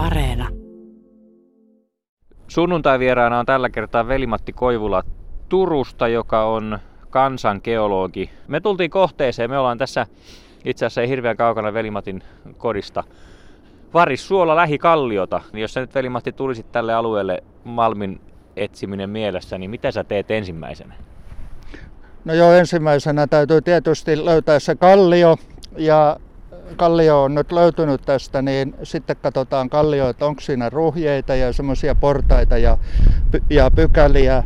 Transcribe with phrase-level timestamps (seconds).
[0.00, 0.48] Areena.
[2.48, 5.02] Sunnuntai-vieraana on tällä kertaa Velimatti Koivula
[5.48, 6.78] Turusta, joka on
[7.10, 8.30] kansangeologi.
[8.48, 10.06] Me tultiin kohteeseen, me ollaan tässä
[10.64, 12.22] itse asiassa ei hirveän kaukana Velimatin
[12.58, 13.04] kodista.
[13.94, 15.40] Varissuola lähikalliota.
[15.52, 18.20] Niin jos sä nyt Velimatti tulisit tälle alueelle Malmin
[18.56, 20.94] etsiminen mielessä, niin mitä sä teet ensimmäisenä?
[22.24, 25.36] No joo, ensimmäisenä täytyy tietysti löytää se kallio
[25.76, 26.16] ja
[26.76, 31.94] kallio on nyt löytynyt tästä, niin sitten katsotaan kallio, että onko siinä ruhjeita ja semmoisia
[31.94, 32.78] portaita ja,
[33.50, 34.42] ja pykäliä.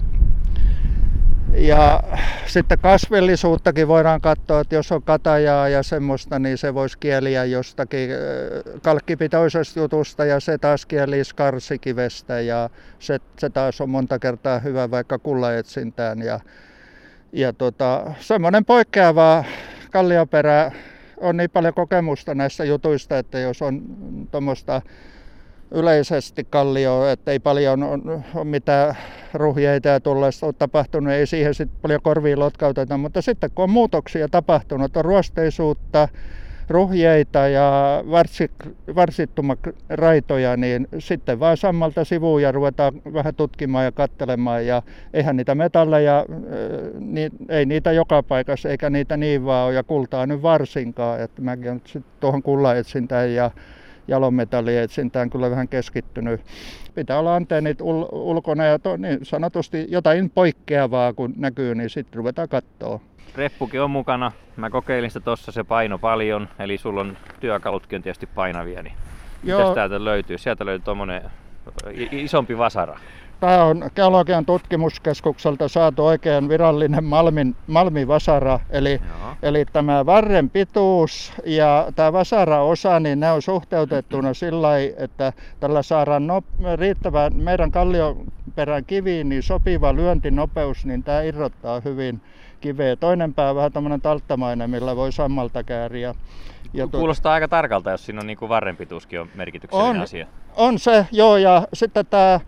[1.56, 2.02] Ja
[2.46, 8.10] sitten kasvillisuuttakin voidaan katsoa, että jos on katajaa ja semmoista, niin se voisi kieliä jostakin
[8.82, 14.90] kalkkipitoisesta jutusta ja se taas kieli skarsikivestä ja se, se taas on monta kertaa hyvä
[14.90, 16.22] vaikka kullaetsintään.
[16.22, 16.40] Ja,
[17.32, 19.44] ja tota, semmoinen poikkeava
[19.90, 20.72] kallioperä
[21.24, 23.82] on niin paljon kokemusta näistä jutuista, että jos on
[24.30, 24.82] tuommoista
[25.70, 28.96] yleisesti kallio, että ei paljon ole, mitään
[29.34, 33.70] ruhjeita ja tullaista on tapahtunut, ei siihen sitten paljon korviin lotkauteta, mutta sitten kun on
[33.70, 36.08] muutoksia tapahtunut, on ruosteisuutta,
[36.68, 38.02] ruhjeita ja
[38.94, 44.66] varsittumaraitoja, niin sitten vaan sammalta sivuun ja ruvetaan vähän tutkimaan ja katselemaan.
[44.66, 46.26] Ja eihän niitä metalleja,
[46.98, 51.20] niin, ei niitä joka paikassa eikä niitä niin vaan ole ja kultaa nyt varsinkaan.
[51.20, 51.82] Että mäkin olen
[52.20, 53.50] tuohon kullaetsintään ja
[54.08, 56.40] jalonmetallietsintään kyllä vähän keskittynyt.
[56.94, 62.16] Pitää olla antennit ul- ulkona ja to, niin sanotusti jotain poikkeavaa kun näkyy, niin sitten
[62.16, 63.00] ruvetaan katsoa.
[63.36, 64.32] Reppukin on mukana.
[64.56, 68.82] Mä kokeilin sitä tossa, se paino paljon, eli sulla on työkalutkin on tietysti painavia.
[68.82, 68.94] Niin
[69.44, 69.60] Joo.
[69.60, 70.38] Mitäs täältä löytyy?
[70.38, 71.22] Sieltä löytyy tuommoinen
[72.10, 72.98] isompi vasara.
[73.40, 79.00] Tämä on Geologian tutkimuskeskukselta saatu oikein virallinen Malmin, Malmivasara, eli,
[79.42, 86.26] eli tämä varren pituus ja tämä vasara-osa, niin ne on suhteutettuna sillä että tällä saadaan
[86.26, 86.42] no,
[86.76, 92.20] riittävän meidän kallioperän kiviin niin sopiva lyöntinopeus, niin tämä irrottaa hyvin
[92.60, 92.96] kiveä.
[92.96, 96.14] Toinen pää on vähän tämmöinen talttamainen, millä voi sammalta kääriä.
[96.72, 100.26] Ja Kuulostaa aika tarkalta, jos siinä on niin kuin varrenpituuskin on merkityksellinen on, asia.
[100.56, 102.40] On se, joo, ja sitten tämä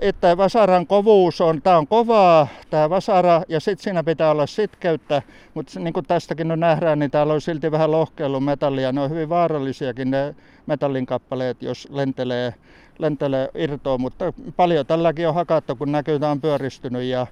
[0.00, 5.22] että vasaran kovuus on, tämä on kovaa, tämä vasara, ja sitten siinä pitää olla sitkeyttä,
[5.54, 8.92] mutta niin kuin tästäkin no nähdään, niin täällä on silti vähän lohkeillut metallia.
[8.92, 10.34] Ne on hyvin vaarallisiakin ne
[10.66, 12.54] metallin kappaleet, jos lentelee,
[12.98, 17.02] lentelee irtoon, mutta paljon tälläkin on hakattu, kun näkyy, että on pyöristynyt.
[17.02, 17.26] Ja,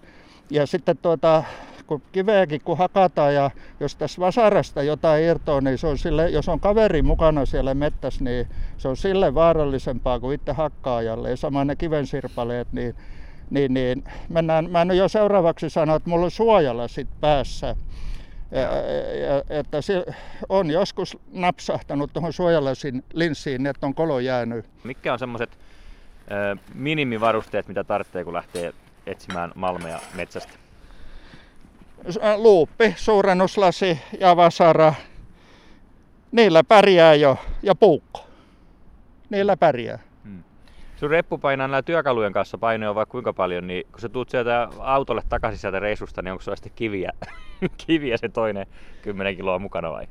[0.50, 1.44] ja sitten tuota,
[1.88, 3.50] kun kiveäkin kun hakataan ja
[3.80, 8.24] jos tässä vasarasta jotain irtoaa, niin se on sille, jos on kaveri mukana siellä mettässä,
[8.24, 11.30] niin se on sille vaarallisempaa kuin itse hakkaajalle.
[11.30, 12.94] Ja sama ne kivensirpaleet, niin,
[13.50, 17.76] niin, niin mennään, mä en jo seuraavaksi sano, että mulla on suojalla sit päässä.
[18.50, 20.04] Ja, ja, että se
[20.48, 24.66] on joskus napsahtanut tuohon suojalasin linssiin, että on kolo jäänyt.
[24.84, 25.58] Mikä on semmoiset
[26.74, 28.72] minimivarusteet, mitä tarvitsee, kun lähtee
[29.06, 30.67] etsimään malmeja metsästä?
[32.36, 34.94] Luuppi, suurennuslasi ja vasara,
[36.32, 38.26] niillä pärjää jo, ja puukko.
[39.30, 39.98] Niillä pärjää.
[40.24, 40.42] Hmm.
[40.96, 44.68] Sun reppu painaa näillä työkalujen kanssa painoa vaikka kuinka paljon, niin kun sä tuut sieltä
[44.78, 47.12] autolle takaisin sieltä reisusta, niin onko sulla sitten kiviä,
[47.86, 48.66] kiviä se toinen
[49.02, 50.06] 10 kiloa mukana vai?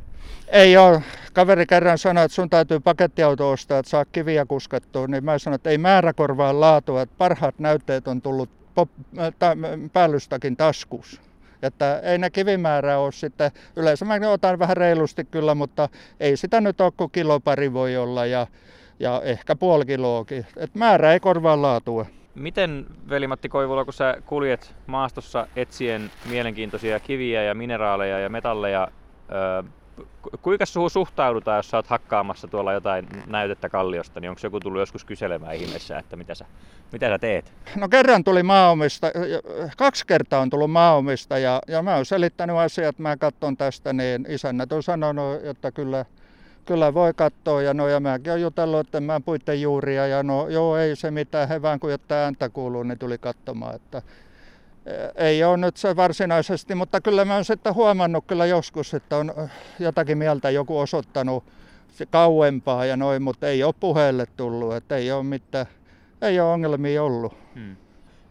[0.47, 1.03] Ei ole.
[1.33, 5.55] Kaveri kerran sanoi, että sun täytyy pakettiauto ostaa, että saa kiviä kuskattua, niin mä sanoin,
[5.55, 9.33] että ei määrä korvaa laatua, että parhaat näytteet on tullut pop, äh,
[9.93, 11.21] päällystäkin taskussa.
[11.63, 16.61] Että ei ne kivimäärä ole sitten, yleensä mä otan vähän reilusti kyllä, mutta ei sitä
[16.61, 18.47] nyt ole kuin kilo pari voi olla ja,
[18.99, 20.45] ja ehkä puoli kiloakin.
[20.57, 22.05] Et määrä ei korvaa laatua.
[22.35, 28.87] Miten, Veli-Matti Koivula, kun sä kuljet maastossa etsien mielenkiintoisia kiviä ja mineraaleja ja metalleja,
[30.41, 34.79] kuinka suhun suhtaudutaan, jos sä oot hakkaamassa tuolla jotain näytettä kalliosta, niin onko joku tullut
[34.79, 36.45] joskus kyselemään ihmeessä, että mitä sä,
[36.91, 37.53] mitä sä teet?
[37.75, 39.11] No kerran tuli maaomista,
[39.77, 44.25] kaksi kertaa on tullut maaomista ja, ja mä oon selittänyt asiat, mä katson tästä, niin
[44.29, 46.05] isännät on sanonut, että kyllä,
[46.65, 50.47] kyllä voi katsoa ja no ja mäkin olen jutellut, että mä puitten juuria ja no
[50.47, 54.01] joo ei se mitään, he vaan kun jotain ääntä kuuluu, niin tuli katsomaan, että
[55.15, 59.33] ei ole nyt se varsinaisesti, mutta kyllä mä oon sitten huomannut kyllä joskus, että on
[59.79, 61.43] jotakin mieltä joku osoittanut
[62.09, 65.65] kauempaa ja noin, mutta ei ole puheelle tullut, että ei ole mitään,
[66.21, 67.33] ei ole ongelmia ollut.
[67.55, 67.75] Hmm.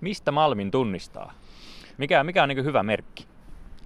[0.01, 1.33] Mistä Malmin tunnistaa?
[1.99, 3.27] Mikä, mikä on niin hyvä merkki?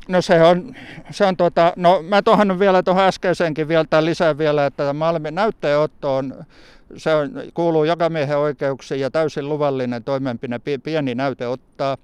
[0.08, 0.74] No se on,
[1.10, 5.34] se on tuota, no mä tuohon vielä tuohon äskeisenkin vielä tai lisää vielä, että Malmin
[5.34, 6.44] näytteenotto on,
[6.96, 11.96] se on, kuuluu miehen oikeuksiin ja täysin luvallinen toimenpide, pieni näyte ottaa.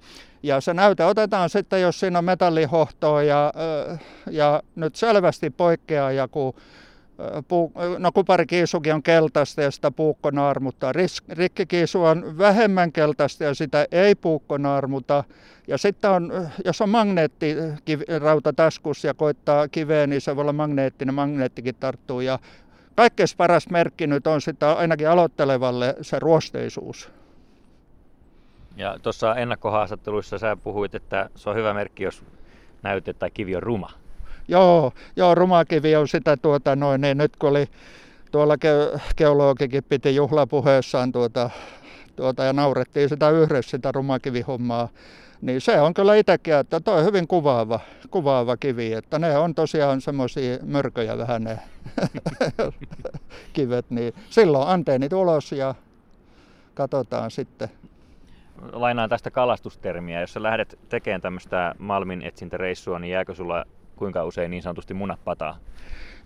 [0.43, 3.53] Ja se näyte otetaan sitten, jos siinä on metallihohtoa ja,
[4.31, 6.55] ja nyt selvästi poikkeaa joku
[7.47, 10.93] puu, no kuparikiisukin on keltaista ja sitä puukko naarmuttaa.
[11.29, 15.23] Rikkikiisu on vähemmän keltaista ja sitä ei puukko naarmuta.
[15.67, 21.15] Ja sitten on, jos on magneettirauta taskussa ja koittaa kiveen, niin se voi olla magneettinen,
[21.15, 22.21] magneettikin tarttuu.
[22.21, 22.39] Ja
[22.95, 27.09] kaikkein paras merkki nyt on sitä ainakin aloittelevalle se ruosteisuus.
[28.77, 32.23] Ja tuossa ennakkohaastatteluissa sä puhuit, että se on hyvä merkki, jos
[32.83, 33.89] näyte tai kivi on ruma.
[34.47, 37.65] Joo, joo rumakivi on sitä tuota noin, niin nyt kun oli
[38.31, 41.49] tuolla ge- geologikin piti juhlapuheessaan tuota,
[42.15, 44.89] tuota, ja naurettiin sitä yhdessä sitä rumakivihommaa,
[45.41, 47.79] niin se on kyllä itsekin, että tuo on hyvin kuvaava,
[48.11, 51.59] kuvaava kivi, että ne on tosiaan semmoisia mörköjä vähän ne
[53.53, 55.75] kivet, niin silloin anteenit ulos ja
[56.73, 57.69] katsotaan sitten.
[58.71, 60.21] Lainaan tästä kalastustermiä.
[60.21, 63.65] Jos sä lähdet tekemään tämmöistä malmin etsintäreissua, niin jääkö sulla
[63.95, 65.57] kuinka usein niin sanotusti munat pataa?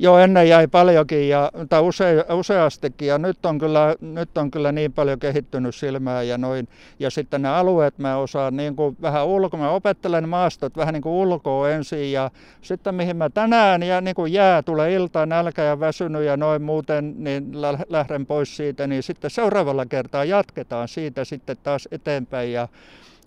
[0.01, 4.71] Joo, ennen jäi paljonkin ja, tai use, useastikin ja nyt on, kyllä, nyt on kyllä
[4.71, 6.67] niin paljon kehittynyt silmää ja noin.
[6.99, 11.01] Ja sitten ne alueet mä osaan niin kuin vähän ulkoa, mä opettelen maastot vähän niin
[11.01, 12.31] kuin ulkoa ensin ja
[12.61, 16.61] sitten mihin mä tänään ja niin kuin jää tulee iltaan nälkä ja väsynyt ja noin
[16.61, 22.67] muuten, niin lähden pois siitä, niin sitten seuraavalla kertaa jatketaan siitä sitten taas eteenpäin ja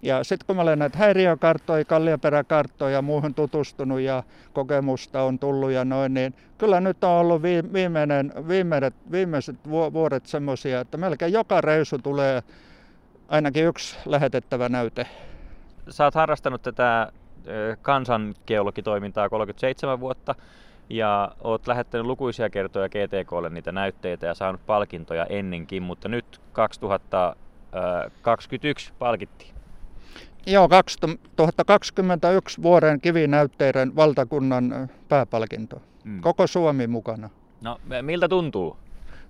[0.05, 4.23] ja sitten kun mä olen näitä häiriökarttoja, kallioperäkarttoja ja muuhun tutustunut ja
[4.53, 7.43] kokemusta on tullut ja noin, niin kyllä nyt on ollut
[7.73, 12.43] viimeinen, viimeiset, viimeiset vuodet semmoisia, että melkein joka reisu tulee
[13.29, 15.07] ainakin yksi lähetettävä näyte.
[15.89, 17.13] Sä oot harrastanut tätä
[17.83, 20.35] kansangeologitoimintaa 37 vuotta
[20.91, 28.93] ja oot lähettänyt lukuisia kertoja GTKlle niitä näytteitä ja saanut palkintoja ennenkin, mutta nyt 2021
[28.99, 29.54] palkittiin.
[30.47, 35.83] Joo, 2021 vuoden kivinäytteiden valtakunnan pääpalkinto.
[36.05, 36.21] Mm.
[36.21, 37.31] Koko Suomi mukana.
[37.61, 38.77] No, miltä tuntuu?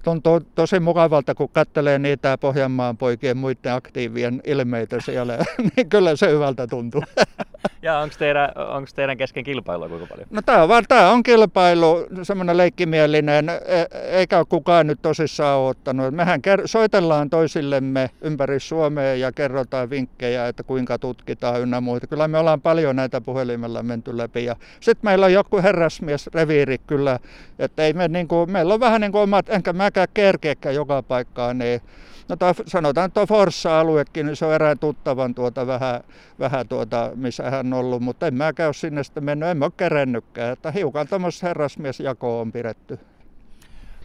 [0.05, 5.39] Tuntuu tosi mukavalta, kun katselee niitä Pohjanmaan poikien muiden aktiivien ilmeitä siellä,
[5.77, 7.03] niin kyllä se hyvältä tuntuu.
[7.83, 10.29] Ja onko teidän, onko teidän kesken kilpailua kuinka paljon?
[10.31, 13.85] No tämä on, tämä on kilpailu, semmoinen leikkimielinen, e,
[14.19, 16.15] eikä ole kukaan nyt tosissaan ottanut.
[16.15, 22.07] Mehän soitellaan toisillemme ympäri Suomea ja kerrotaan vinkkejä, että kuinka tutkitaan ynnä muita.
[22.07, 24.47] Kyllä me ollaan paljon näitä puhelimella menty läpi.
[24.81, 27.19] Sitten meillä on joku herrasmies reviiri kyllä,
[27.59, 31.03] että ei me niin kuin, meillä on vähän niin kuin omat, enkä mäkään kerkeäkään joka
[31.03, 31.81] paikkaan, niin
[32.29, 36.01] No toi, sanotaan, tuo Forssa-aluekin, niin se on erään tuttavan tuota vähän,
[36.39, 39.65] vähän tuota, missä hän on ollut, mutta en mä käy sinne sitten mennyt, en mä
[39.65, 42.99] ole kerennytkään, että hiukan tämmöistä herrasmiesjakoa on pidetty.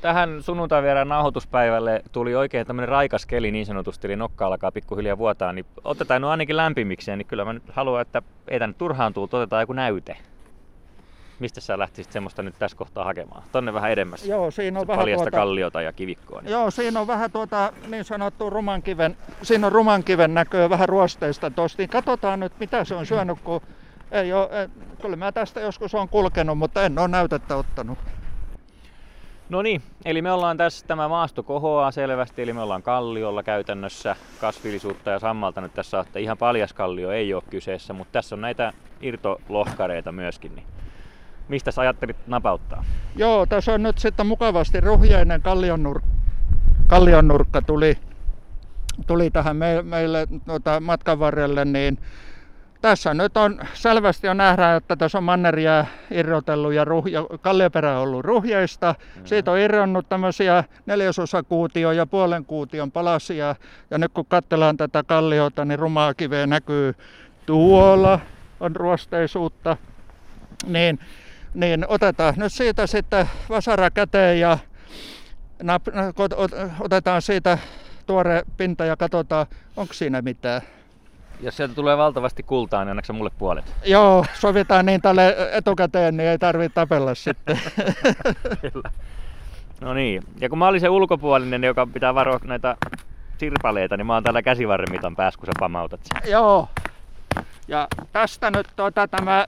[0.02, 5.18] Tähän sunnuntai vieraan nauhoituspäivälle tuli oikein tämmöinen raikas keli niin sanotusti, eli nokka alkaa pikkuhiljaa
[5.18, 9.14] vuotaa, niin otetaan nyt ainakin lämpimikseen, niin kyllä mä nyt haluan, että ei tänne turhaan
[9.14, 10.18] tullut, otetaan joku näyte.
[11.40, 13.44] Mistä sä lähtisit semmoista nyt tässä kohtaa hakemaan?
[13.52, 14.26] Tonne vähän edemmäs.
[14.26, 16.42] Joo, siinä on vähän paljasta tuota, kalliota ja kivikkoa.
[16.42, 16.52] Niin.
[16.52, 21.82] Joo, siinä on vähän tuota niin sanottu rumankiven, siinä on rumankiven näköä vähän ruosteista tosta.
[21.82, 23.62] Niin katsotaan nyt mitä se on syönyt, kun
[24.12, 24.70] ei ole,
[25.02, 27.98] kyllä mä tästä joskus on kulkenut, mutta en ole näytettä ottanut.
[29.50, 34.16] No niin, eli me ollaan tässä, tämä maasto kohoaa selvästi, eli me ollaan kalliolla käytännössä
[34.42, 38.42] kasvillisuutta ja sammalta nyt tässä että ihan paljas kallio ei ole kyseessä, mutta tässä on
[38.42, 40.68] näitä irtolohkareita myöskin, niin
[41.50, 42.86] Mistä sä ajattelit napauttaa?
[43.16, 46.10] Joo, tässä on nyt sitten mukavasti ruhjainen kallionnurkka,
[46.88, 47.98] kallionnurkka tuli,
[49.07, 52.00] tuli tähän me, meille tuota, matkan varrelle, niin
[52.81, 58.04] tässä nyt on selvästi jo nähdään, että tässä on manneria irrotellut ja ruhja, kallioperä on
[58.04, 58.95] ollut ruhjeista.
[58.97, 59.26] Mm-hmm.
[59.26, 63.56] Siitä on irronnut tämmöisiä neljäsosakuutio ja puolen kuution palasia.
[63.92, 66.94] Ja nyt kun katsellaan tätä kalliota, niin rumaa kiveä näkyy
[67.45, 68.19] tuolla
[68.59, 69.78] on ruosteisuutta.
[70.68, 71.00] Niin
[71.54, 74.58] niin otetaan nyt siitä sitten vasara käteen ja
[76.80, 77.58] otetaan siitä
[78.06, 79.46] tuore pinta ja katsotaan,
[79.78, 80.62] onko siinä mitään.
[81.42, 83.66] Jos sieltä tulee valtavasti kultaa, niin annaksa mulle puolet?
[83.86, 87.60] Joo, sovitaan niin tälle etukäteen, niin ei tarvitse tapella sitten.
[89.82, 92.78] No niin, ja kun mä olin se ulkopuolinen, joka pitää varoa näitä
[93.38, 96.32] sirpaleita, niin mä oon täällä käsivarremitan päässä, kun sä pamautat sen.
[96.32, 96.68] Joo.
[97.68, 99.46] Ja tästä nyt tuota, tämä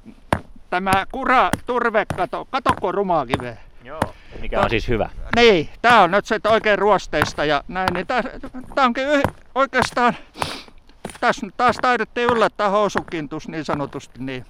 [0.71, 3.57] tämä kura turvekato, katoko rumakive.
[3.83, 4.01] Joo,
[4.39, 5.09] mikä on siis hyvä.
[5.35, 8.23] Niin, tää on nyt se oikein ruosteista ja näin, niin tää
[8.85, 9.23] onkin yh,
[9.55, 10.13] oikeastaan,
[11.19, 14.45] tässä nyt taas taidettiin yllättää housukintus niin sanotusti, niin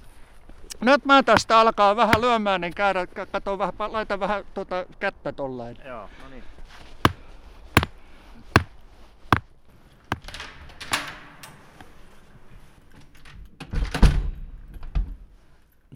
[0.81, 5.77] nyt mä tästä alkaa vähän lyömään, niin käydä, kato vähän, laita vähän tuota kättä tollain.
[5.85, 6.43] Joo, no niin.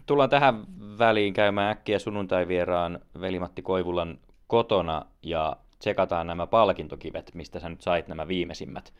[0.06, 0.64] Tullaan tähän
[0.98, 8.08] väliin käymään äkkiä sunnuntai-vieraan Veli-Matti Koivulan kotona ja tsekataan nämä palkintokivet, mistä sä nyt sait
[8.08, 8.92] nämä viimeisimmät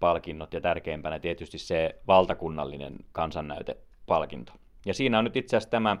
[0.00, 4.52] palkinnot ja tärkeimpänä tietysti se valtakunnallinen kansannäytepalkinto.
[4.86, 5.96] Ja siinä on nyt itse asiassa tämä,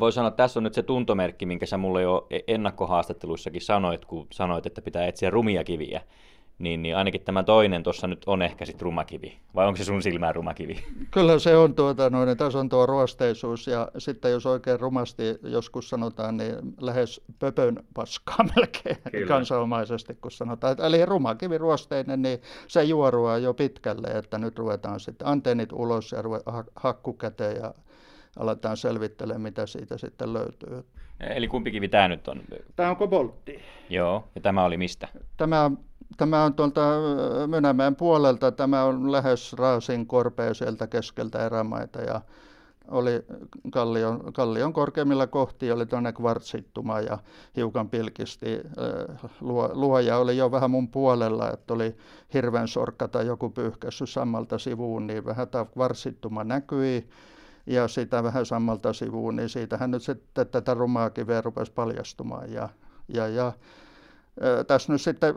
[0.00, 4.04] voi sanoa, että tässä on nyt se tuntomerkki, minkä sä mulle jo e- ennakkohaastatteluissakin sanoit,
[4.04, 6.02] kun sanoit, että pitää etsiä rumia kiviä
[6.60, 9.38] niin, niin ainakin tämä toinen tuossa nyt on ehkä sitten rumakivi.
[9.54, 10.84] Vai onko se sun silmään rumakivi?
[11.10, 15.88] Kyllä se on tuota, noin, tässä on tuo ruosteisuus ja sitten jos oikein rumasti joskus
[15.88, 19.26] sanotaan, niin lähes pöpön paskaa melkein Kyllä.
[19.26, 20.76] kansanomaisesti, kun sanotaan.
[20.80, 22.38] Eli rumakivi ruosteinen, niin
[22.68, 26.40] se juorua jo pitkälle, että nyt ruvetaan sitten antennit ulos ja ruve,
[26.76, 27.74] hakku käteen ja
[28.38, 30.84] aletaan selvittelemään, mitä siitä sitten löytyy.
[31.20, 32.42] Eli kumpi kivi tämä nyt on?
[32.76, 33.60] Tämä on koboltti.
[33.90, 35.08] Joo, ja tämä oli mistä?
[35.36, 35.70] Tämä
[36.16, 36.80] Tämä on tuolta
[37.46, 42.20] Mynämäen puolelta, tämä on lähes Raasin korpea sieltä keskeltä erämaita ja
[42.88, 43.24] oli
[43.70, 47.18] kallion, kallion korkeimmilla kohti, oli tuonne kvartsittuma ja
[47.56, 48.60] hiukan pilkisti.
[49.40, 51.96] Luo, luoja oli jo vähän mun puolella, että oli
[52.34, 57.08] hirven sorkka tai joku pyyhkässyt sammalta sivuun, niin vähän tämä kvartsittuma näkyi
[57.66, 62.52] ja sitä vähän sammalta sivuun, niin siitähän nyt sitten tätä rumaa kiveä rupesi paljastumaan.
[62.52, 62.68] Ja,
[63.08, 63.52] ja, ja
[64.66, 65.34] tässä nyt sitten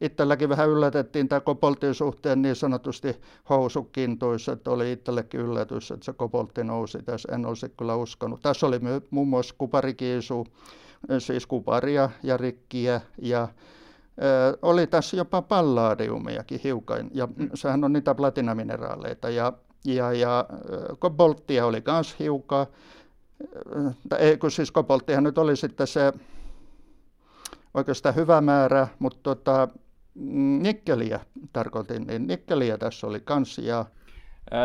[0.00, 3.16] itselläkin vähän yllätettiin tämä kopoltin suhteen niin sanotusti
[3.50, 7.28] housukintuissa, että oli itsellekin yllätys, että se kopoltti nousi tässä.
[7.32, 8.40] En olisi kyllä uskonut.
[8.40, 10.46] Tässä oli muun muassa kuparikiisu,
[11.18, 13.48] siis kuparia ja rikkiä ja
[14.62, 17.50] oli tässä jopa palladiumiakin hiukan, ja mm.
[17.54, 19.52] sehän on niitä platinamineraaleita, ja,
[19.84, 20.46] ja, ja
[20.98, 22.66] kobolttia oli myös hiukan,
[24.18, 26.12] ei kun siis kobolttihan nyt oli sitten se
[27.74, 29.68] oikeastaan hyvä määrä, mutta tota,
[30.14, 31.20] nikkeliä
[31.52, 33.58] tarkoitin, niin nikkeliä tässä oli kans.
[33.58, 33.84] Ja...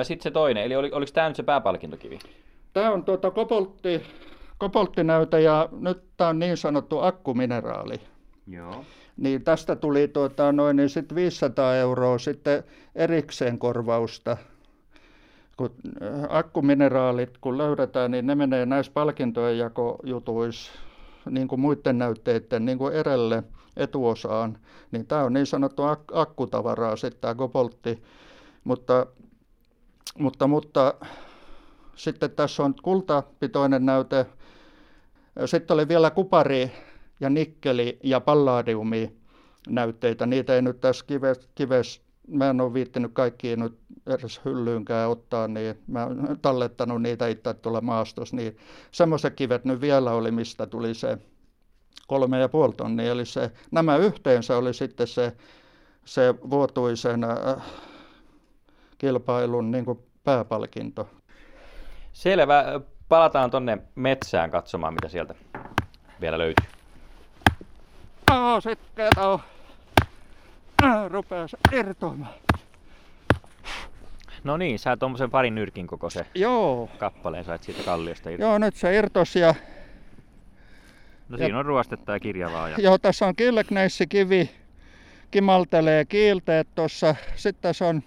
[0.04, 2.20] Sitten se toinen, eli oli, oliko tämä nyt se pääpalkintokivi?
[2.74, 4.02] Tämä on tuota kopoltti,
[4.58, 7.96] kopolttinäytä ja nyt tämä on niin sanottu akkumineraali.
[8.48, 8.86] Joo.
[9.18, 12.64] Niin tästä tuli tuota, noin niin sit 500 euroa sitten
[12.96, 14.38] erikseen korvausta.
[15.58, 15.70] Kun
[16.30, 20.72] akkumineraalit kun löydetään, niin ne menee näissä palkintojen jakojutuissa
[21.30, 23.44] niin kuin muiden näytteiden niin kuin erelle
[23.78, 24.58] etuosaan,
[24.92, 28.04] niin tämä on niin sanottu ak- akkutavaraa sitten tämä koboltti,
[28.64, 29.06] mutta,
[30.20, 30.94] mutta, mutta
[31.96, 34.26] sitten tässä on kultapitoinen näyte,
[35.46, 36.72] sitten oli vielä kupari
[37.20, 39.16] ja nikkeli ja palladiumi
[39.70, 45.10] näytteitä, niitä ei nyt tässä kives, kives mä en ole viittinyt kaikkiin nyt edes hyllyynkään
[45.10, 48.58] ottaa, niin mä oon tallettanut niitä itse tuolla maastossa, niin
[48.92, 51.18] semmoiset kivet nyt vielä oli, mistä tuli se
[52.08, 55.36] kolme ja puoli tonnia, eli se, nämä yhteensä oli sitten se,
[56.06, 57.64] se vuotuisen äh,
[58.98, 61.10] kilpailun niin kuin pääpalkinto.
[62.14, 62.82] Selvä.
[63.10, 65.36] Palataan tuonne metsään katsomaan, mitä sieltä
[66.22, 66.66] vielä löytyy.
[68.30, 69.40] No, sitten on
[71.08, 72.34] rupeaa irtoamaan.
[74.44, 76.90] No niin, sä tuommoisen parin nyrkin koko se Joo.
[76.98, 78.44] kappaleen sait siitä kalliosta irti.
[78.44, 79.56] Joo, nyt se irtosi ja...
[81.30, 81.60] No siinä ja...
[81.60, 82.70] on ruostetta ja kirjavaa.
[82.70, 82.78] Ja...
[82.80, 83.34] Joo, tässä on
[84.10, 84.50] kivi,
[85.32, 87.16] kimaltelee kiilteet tuossa.
[87.36, 88.04] Sitten tässä on,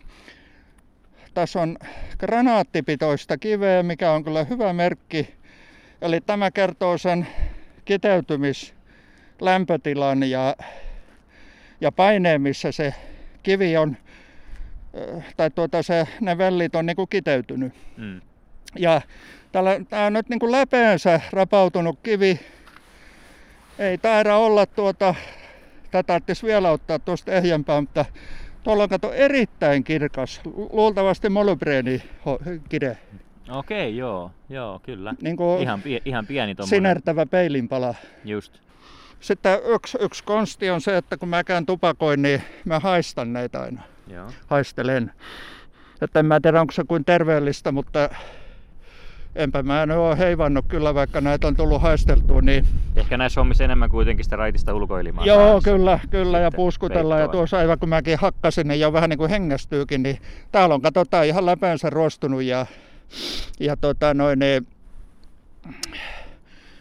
[1.35, 1.79] tässä on
[2.19, 5.35] granaattipitoista kiveä, mikä on kyllä hyvä merkki.
[6.03, 7.27] Eli tämä kertoo sen
[7.85, 10.57] kiteytymislämpötilan ja
[11.83, 12.95] ja paineen, missä se
[13.43, 13.97] kivi on,
[15.37, 17.73] tai tuota se, ne vellit on niin kuin kiteytynyt.
[17.97, 18.21] Mm.
[18.79, 19.01] Ja
[19.91, 22.41] tämä on nyt niin kuin läpeensä rapautunut kivi.
[23.79, 25.15] Ei taida olla tuota,
[25.91, 28.05] tätä tarvitsisi vielä ottaa tuosta ehjempää, mutta
[28.63, 30.41] tuolla on kato erittäin kirkas,
[30.73, 32.03] luultavasti molybreeni
[32.69, 32.99] kide.
[33.51, 35.15] Okei, joo, joo, kyllä.
[35.23, 36.77] Niin kuin ihan, pie, ihan pieni tuommoinen.
[36.77, 37.95] Sinertävä peilinpala.
[38.25, 38.72] Just.
[39.23, 43.61] Sitten yksi, yksi konsti on se, että kun mä käyn tupakoin, niin mä haistan näitä
[43.61, 43.83] aina.
[44.09, 44.27] Joo.
[44.47, 45.13] Haistelen.
[46.01, 48.11] Että en mä tiedä, onko se kuin terveellistä, mutta
[49.37, 52.41] enpä mä en ole heivannut kyllä, vaikka näitä on tullut haisteltua.
[52.41, 52.67] Niin...
[52.97, 55.27] Ehkä näissä hommissa enemmän kuitenkin sitä raitista ulkoilimaa.
[55.27, 55.71] Joo, kanssa.
[55.71, 57.19] kyllä, kyllä ja puuskutella.
[57.19, 60.19] Ja tuossa aivan kun mäkin hakkasin, niin jo vähän niin kuin hengästyykin, niin
[60.53, 62.67] täällä on katsotaan ihan läpäänsä ruostunut ja,
[63.61, 64.67] ja tota noin, niin...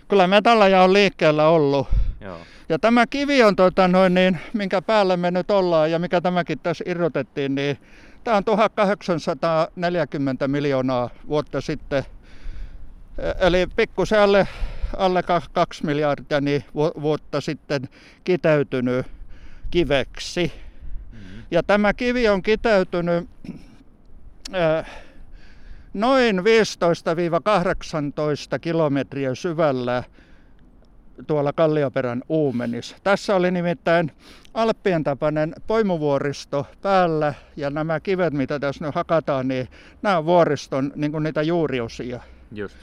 [0.08, 1.88] kyllä me tällä ja on liikkeellä ollut.
[2.72, 6.60] Ja tämä kivi on, tota, noin, niin, minkä päällä me nyt ollaan ja mikä tämäkin
[6.60, 7.78] tässä irrotettiin, niin
[8.24, 12.04] tämä on 1840 miljoonaa vuotta sitten.
[13.40, 14.48] Eli pikkusen alle,
[14.98, 15.24] alle
[15.54, 17.90] 2 miljardia niin vuotta sitten
[18.24, 19.06] kiteytynyt
[19.72, 20.52] kiveksi.
[21.12, 21.44] Mm-hmm.
[21.52, 23.30] Ja tämä kivi on kiteytynyt
[24.56, 24.86] äh,
[25.94, 26.42] noin 15-18
[28.62, 30.04] kilometriä syvällä
[31.28, 32.96] tuolla Kallioperän uumenissa.
[33.04, 34.12] Tässä oli nimittäin
[34.54, 39.68] Alppien tapainen poimuvuoristo päällä ja nämä kivet, mitä tässä nyt hakataan, niin
[40.02, 42.20] nämä on vuoriston niin kuin niitä juuriosia.
[42.52, 42.78] Just.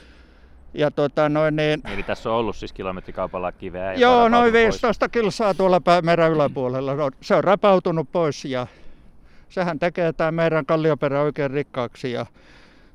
[0.73, 3.93] Ja tota, noin, niin, Eli tässä on ollut siis kilometrikaupalla kiveä.
[3.93, 4.63] ja joo, noin pois.
[4.63, 6.95] 15 kilsaa tuolla meren yläpuolella.
[6.95, 8.67] No, Se on rapautunut pois ja
[9.49, 12.25] sehän tekee tämä meidän kallioperä oikein rikkaaksi ja,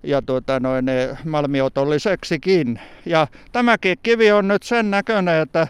[0.05, 0.87] ja tuota, noin,
[1.25, 2.81] malmiotolliseksikin.
[3.07, 5.69] Ja tämäkin kivi on nyt sen näköinen, että,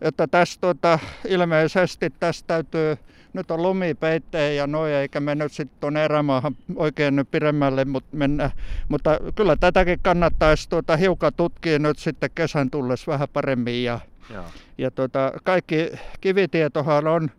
[0.00, 0.98] että tässä tuota,
[1.28, 2.96] ilmeisesti tässä täytyy
[3.32, 8.04] nyt on lumipeittejä ja noin, eikä me nyt sitten tuonne erämaahan oikein nyt pidemmälle mut
[8.12, 8.50] mennä.
[8.88, 13.84] Mutta kyllä tätäkin kannattaisi tuota hiukan tutkia nyt sitten kesän tullessa vähän paremmin.
[13.84, 14.00] Ja,
[14.34, 14.44] Joo.
[14.78, 17.30] ja tuota, kaikki kivitietohan on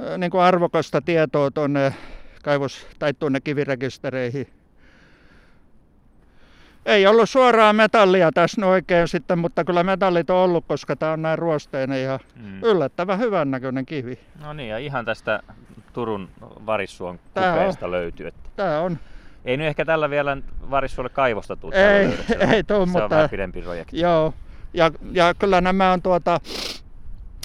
[0.00, 1.94] äh, niin kuin arvokasta tietoa tuonne
[2.42, 4.46] kaivos- tai tuonne kivirekistereihin.
[6.86, 11.12] Ei ollut suoraa metallia tässä nyt oikein sitten, mutta kyllä metallit on ollut, koska tämä
[11.12, 12.62] on näin ruosteinen ja Mm.
[12.62, 14.18] yllättävän hyvän näköinen kivi.
[14.44, 15.40] No niin, ja ihan tästä
[15.92, 16.28] Turun
[16.66, 17.58] Varissuon Tää on.
[17.58, 18.26] kupeesta löytyy.
[18.26, 18.98] Että Tämä on,
[19.44, 20.36] ei nyt ehkä tällä vielä
[20.70, 21.74] Varissuolle kaivosta tule.
[21.98, 22.06] Ei,
[22.52, 24.00] ei tuu, Se on mutta- vähän pidempi projekti.
[24.00, 24.34] joo.
[24.74, 26.40] Ja, ja kyllä nämä on tuota,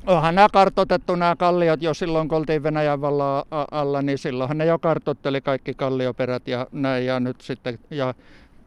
[0.07, 4.65] onhan nämä kartotettu nämä kalliot jo silloin, kun oltiin Venäjän vallan alla, niin silloinhan ne
[4.65, 7.05] jo kartotteli kaikki kallioperät ja näin.
[7.05, 8.13] Ja nyt sitten, ja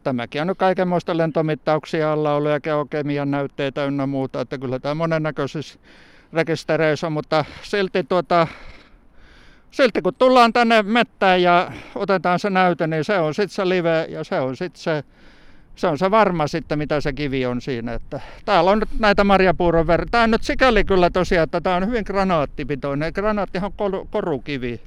[0.05, 4.95] tämäkin on nyt kaikenmoista lentomittauksia alla ollut ja geokemian näytteitä ynnä muuta, että kyllä tämä
[4.95, 5.79] monennäköisissä
[6.33, 8.47] rekistereissä on, mutta silti tuota,
[9.71, 14.05] silti kun tullaan tänne mettään ja otetaan se näyte, niin se on sitten se live
[14.09, 15.03] ja se on sitten se,
[15.75, 17.93] se on se varma sitten, mitä se kivi on siinä.
[17.93, 20.07] Että täällä on nyt näitä marjapuuron verran.
[20.11, 23.11] Tämä on nyt sikäli kyllä tosiaan, että tämä on hyvin granaattipitoinen.
[23.15, 24.81] Granaattihan on korukivi.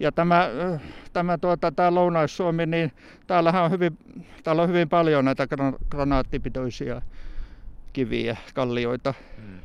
[0.00, 0.80] Ja tämä, äh,
[1.12, 2.92] tämä, tuota, tämä Lounais-Suomi, niin
[3.26, 3.98] täällähän on hyvin,
[4.44, 7.02] täällä on hyvin paljon näitä gra- granaattipitoisia
[7.92, 9.14] kiviä, kallioita.
[9.38, 9.58] Mm.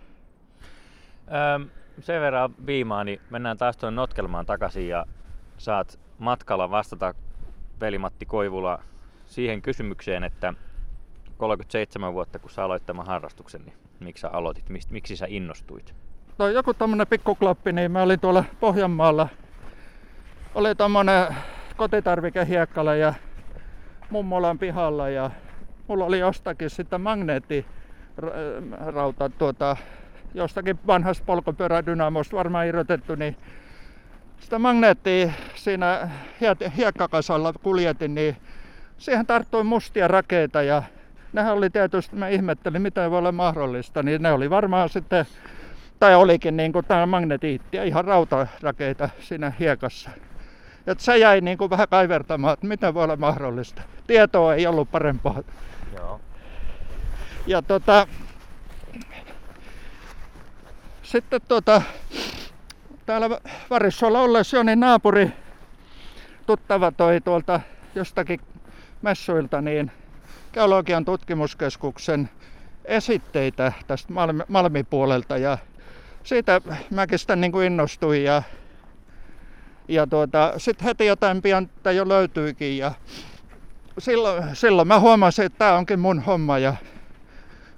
[1.55, 5.05] Öm, sen verran viimaa, niin mennään taas tuonne Notkelmaan takaisin ja
[5.57, 7.13] saat matkalla vastata
[7.81, 8.79] veli-Matti Koivula
[9.25, 10.53] siihen kysymykseen, että
[11.37, 15.95] 37 vuotta kun sä aloit tämän harrastuksen, niin miksi sä aloitit, miksi sä innostuit?
[16.37, 19.27] No joku tämmönen pikkukloppi, niin mä olin tuolla Pohjanmaalla.
[20.55, 21.35] Oli tommonen
[21.77, 23.13] kotitarvikehiekkala ja
[24.09, 25.31] mummolan pihalla ja
[25.87, 29.77] mulla oli jostakin sitten magneettirauta tuota,
[30.33, 33.37] jostakin vanhasta polkupyörädynamosta varmaan irrotettu, niin
[34.39, 36.09] sitä magneettia siinä
[36.41, 38.37] hie- hiekkakasalla kuljetin, niin
[38.97, 40.83] siihen tarttui mustia rakeita ja
[41.33, 45.25] nehän oli tietysti, mä ihmettelin, miten voi olla mahdollista, niin ne oli varmaan sitten
[45.99, 50.09] tai olikin niin kuin tämä magnetiitti ihan rautarakeita siinä hiekassa.
[50.87, 53.81] Et se jäi niin kuin vähän kaivertamaan, että miten voi olla mahdollista.
[54.07, 55.43] Tietoa ei ollut parempaa.
[55.97, 56.21] Joo.
[57.47, 58.07] Ja tota,
[61.03, 61.81] sitten tota,
[63.05, 65.31] täällä Varissuolla ollessa jo niin naapuri
[66.45, 67.59] tuttava toi tuolta
[67.95, 68.39] jostakin
[69.01, 69.91] messuilta niin
[70.53, 72.29] geologian tutkimuskeskuksen
[72.85, 75.57] esitteitä tästä Malmi, Malmipuolelta ja
[76.23, 78.43] siitä mäkin sitten niin kuin innostuin ja,
[79.87, 82.91] ja tuota, sitten heti jotain pian jo löytyikin ja
[83.99, 86.75] silloin, silloin mä huomasin, että tämä onkin mun homma ja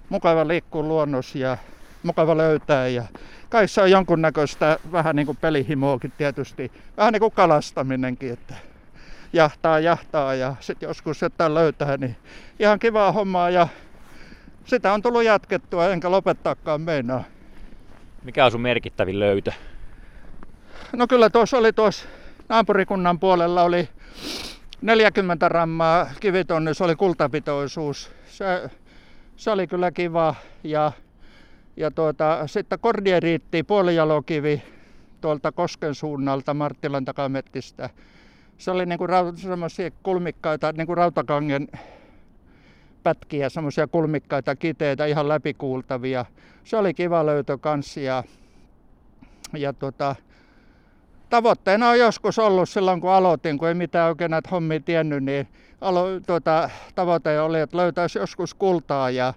[0.10, 1.58] mukava liikkua luonnossa ja
[2.04, 3.04] mukava löytää ja
[3.50, 8.54] kai se on jonkunnäköistä vähän niin kuin pelihimoakin tietysti, vähän niin kuin kalastaminenkin, että
[9.34, 12.16] jahtaa jahtaa ja sitten joskus jotain löytää, niin
[12.60, 13.68] ihan kivaa hommaa ja
[14.66, 17.24] sitä on tullut jatkettua enkä lopettaakaan meinaa.
[18.24, 19.52] Mikä on sun merkittävin löytö?
[20.94, 22.06] No kyllä tuossa oli tuossa
[22.50, 23.90] naapurikunnan puolella oli
[24.82, 28.12] 40 rammaa kivitonni, se oli kultapitoisuus.
[28.28, 28.70] Se,
[29.36, 30.92] se oli kyllä kiva ja,
[31.78, 34.62] ja tuota, sitten kordieriitti puolijalokivi
[35.22, 37.90] tuolta Kosken suunnalta Marttilan takamettistä.
[38.58, 41.68] Se oli niinku semmoisia kulmikkaita, niinku rautakangen
[43.04, 46.26] pätkiä, semmoisia kulmikkaita kiteitä, ihan läpikuultavia.
[46.64, 48.24] Se oli kiva löytö kanssa ja,
[49.58, 50.16] ja tota,
[51.30, 55.48] tavoitteena on joskus ollut silloin, kun aloitin, kun ei mitään oikein näitä hommia tiennyt, niin
[55.82, 59.34] alo, tuota, tavoite oli, että löytäisi joskus kultaa ja,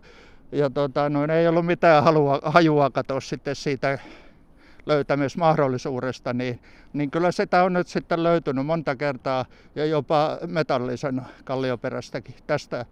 [0.53, 3.99] ja tota, noin, ei ollut mitään halua, hajua katsoa sitten siitä
[4.87, 6.61] löytämismahdollisuudesta, niin,
[6.93, 12.87] niin kyllä sitä on nyt sitten löytynyt monta kertaa ja jopa metallisen kallioperästäkin tästä,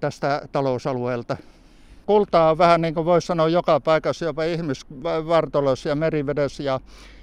[0.00, 1.36] tästä talousalueelta.
[2.06, 6.80] Kultaa on vähän niin kuin voisi sanoa joka paikassa, jopa ihmisvartolossa ja merivedessä ja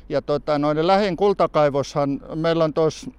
[0.10, 3.12] ja tota, noin lähin kultakaivoshan meillä on tuossa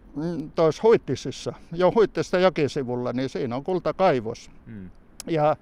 [0.55, 4.51] tos Huittisissa, jo Huittista jokisivulla, niin siinä on kultakaivos.
[4.67, 4.91] Mm.
[5.27, 5.57] Ja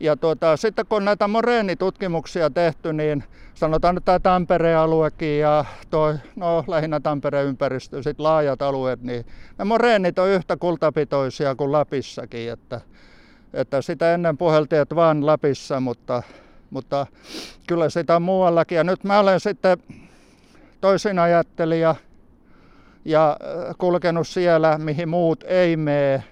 [0.00, 3.24] Ja tuota, sitten kun näitä moreenitutkimuksia tehty, niin
[3.54, 9.26] sanotaan, että tämä Tampereen aluekin ja toi, no, lähinnä Tampereen ympäristö, sitten laajat alueet, niin
[9.58, 12.52] ne moreenit on yhtä kultapitoisia kuin Lapissakin.
[12.52, 12.80] Että,
[13.52, 16.22] että sitä ennen puheltiin, että vaan Lapissa, mutta,
[16.70, 17.06] mutta
[17.66, 18.76] kyllä sitä on muuallakin.
[18.76, 19.78] Ja nyt mä olen sitten
[20.86, 21.94] toisin ajattelija
[23.04, 26.24] ja äh, kulkenut siellä, mihin muut ei mene,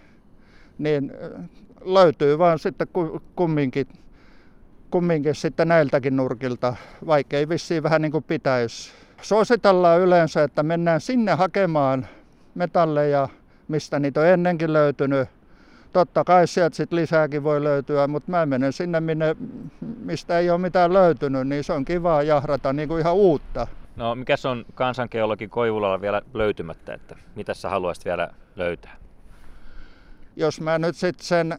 [0.78, 1.44] niin äh,
[1.84, 2.88] löytyy vaan sitten
[3.36, 3.86] kumminkin,
[4.90, 8.92] kumminkin sitten näiltäkin nurkilta, vaikka ei vissiin vähän niin kuin pitäisi.
[9.22, 12.06] Suositellaan yleensä, että mennään sinne hakemaan
[12.54, 13.28] metalleja,
[13.68, 15.28] mistä niitä on ennenkin löytynyt.
[15.92, 19.36] Totta kai sieltä sitten lisääkin voi löytyä, mutta mä menen sinne, minne,
[19.80, 23.66] mistä ei ole mitään löytynyt, niin se on kiva jahrata niin kuin ihan uutta.
[23.96, 28.96] No mikä on kansangeologi Koivulalla vielä löytymättä, että mitä sä haluaisit vielä löytää?
[30.36, 31.58] Jos mä nyt sitten sen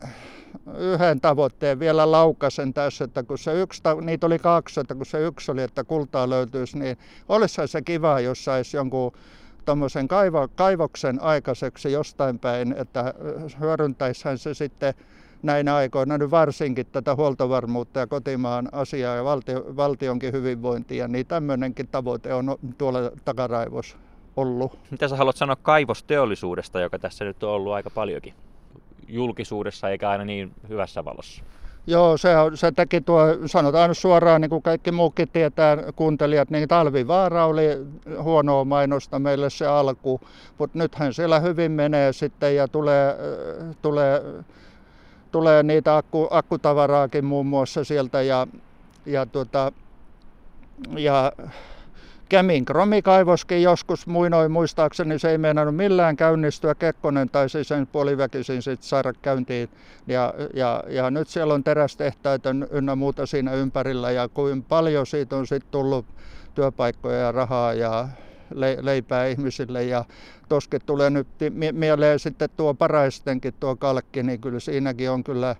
[0.77, 5.19] yhden tavoitteen vielä laukasen tässä, että kun se yksi, niitä oli kaksi, että kun se
[5.19, 6.97] yksi oli, että kultaa löytyisi, niin
[7.29, 9.11] olisi se kiva, jos saisi jonkun
[9.65, 13.13] tuommoisen kaivo, kaivoksen aikaiseksi jostain päin, että
[13.59, 14.93] hyödyntäisihän se sitten
[15.45, 21.87] näinä aikoina nyt varsinkin tätä huoltovarmuutta ja kotimaan asiaa ja valtio, valtionkin hyvinvointia, niin tämmöinenkin
[21.87, 23.97] tavoite on tuolla takaraivossa
[24.35, 24.79] ollut.
[24.91, 28.33] Mitä sä haluat sanoa kaivosteollisuudesta, joka tässä nyt on ollut aika paljonkin
[29.07, 31.43] julkisuudessa eikä aina niin hyvässä valossa?
[31.87, 37.45] Joo, se, se teki tuo, sanotaan suoraan, niin kuin kaikki muukin tietää, kuuntelijat, niin talvivaara
[37.45, 37.67] oli
[38.21, 40.21] huonoa mainosta meille se alku,
[40.57, 43.15] mutta nythän siellä hyvin menee sitten ja tulee,
[43.81, 44.21] tulee
[45.35, 48.47] tulee niitä akku, akkutavaraakin muun muassa sieltä ja,
[49.05, 49.71] ja, tuota,
[50.97, 51.31] ja
[52.29, 56.75] Kemin kromikaivoskin joskus muinoin muistaakseni se ei meinannut millään käynnistyä.
[56.75, 59.69] Kekkonen taisi sen puoliväkisin sitten saada käyntiin.
[60.07, 65.35] Ja, ja, ja, nyt siellä on terästehtaita ynnä muuta siinä ympärillä ja kuin paljon siitä
[65.35, 66.05] on sitten tullut
[66.53, 68.07] työpaikkoja ja rahaa ja
[68.81, 69.83] leipää ihmisille.
[69.83, 70.05] Ja
[70.49, 71.27] toskin tulee nyt
[71.71, 75.55] mieleen sitten tuo paraistenkin tuo kalkki, niin kyllä siinäkin on kyllä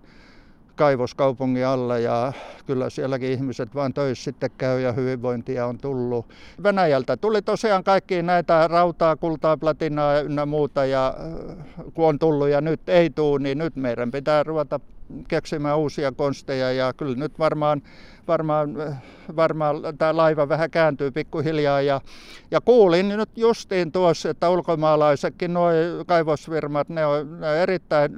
[0.76, 2.34] kaivoskaupungin alla ja
[2.66, 6.26] kyllä sielläkin ihmiset vaan töissä sitten käy ja hyvinvointia on tullut.
[6.64, 11.14] Venäjältä tuli tosiaan kaikki näitä rautaa, kultaa, platinaa ynnä muuta ja
[11.94, 14.80] kun on tullut ja nyt ei tule, niin nyt meidän pitää ruveta
[15.28, 17.82] keksimään uusia konsteja ja kyllä nyt varmaan,
[18.28, 18.98] varmaan,
[19.36, 22.02] varmaan tämä laiva vähän kääntyy pikkuhiljaa ja,
[22.52, 25.70] ja kuulin nyt justiin tuossa, että ulkomaalaisetkin nuo
[26.08, 28.12] kaivosfirmat, ne, on, ne erittäin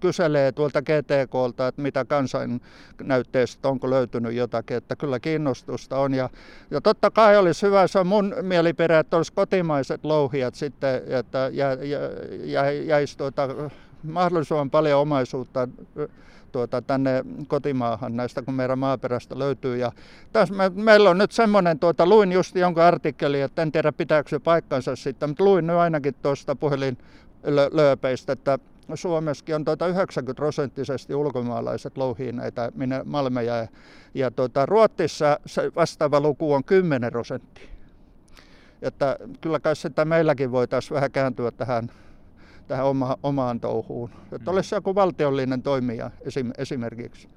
[0.00, 6.14] kyselee tuolta GTKlta, että mitä kansannäytteestä onko löytynyt jotakin, että kyllä kiinnostusta on.
[6.14, 6.28] Ja,
[6.70, 11.50] ja totta kai olisi hyvä, se on mun mielipide, että olisi kotimaiset louhijat sitten, että
[11.52, 12.00] jä, jä,
[12.44, 13.48] jä, jäisi tuota
[14.04, 15.68] mahdollisimman paljon omaisuutta
[16.54, 19.76] tuota, tänne kotimaahan näistä, kun meidän maaperästä löytyy.
[19.76, 19.92] Ja
[20.32, 24.28] tässä me, meillä on nyt semmoinen, tuota, luin just jonkun artikkeli, että en tiedä pitääkö
[24.28, 28.58] se paikkansa sitten, mutta luin nyt ainakin tuosta puhelinlööpeistä, että
[28.94, 32.72] Suomessakin on tuota 90 prosenttisesti ulkomaalaiset louhii näitä
[33.04, 33.68] malmeja ja,
[34.14, 37.68] ja tuota, Ruotsissa se vastaava luku on 10 prosenttia.
[38.82, 41.90] Että kyllä kai sitä meilläkin voitaisiin vähän kääntyä tähän
[42.66, 44.10] tähän oma, omaan touhuun.
[44.32, 47.28] Että olisi joku valtiollinen toimija esim, esimerkiksi.